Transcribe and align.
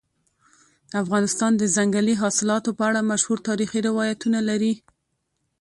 افغانستان 1.03 1.51
د 1.57 1.63
ځنګلي 1.75 2.13
حاصلاتو 2.21 2.69
په 2.77 2.83
اړه 2.89 3.07
مشهور 3.11 3.37
تاریخي 3.47 3.79
روایتونه 3.89 4.39
لري. 4.49 4.73